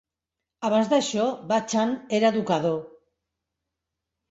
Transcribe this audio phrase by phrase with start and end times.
[0.69, 2.83] Abans d'això, Bachand era educador.